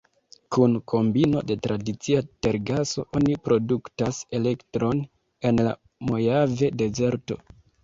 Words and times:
Kun 0.55 0.77
kombino 0.93 1.43
de 1.51 1.57
tradicia 1.67 2.23
tergaso, 2.47 3.05
oni 3.21 3.37
produktas 3.49 4.23
elektron 4.41 5.05
en 5.51 5.63
la 5.71 5.77
Mojave-dezerto. 6.11 7.43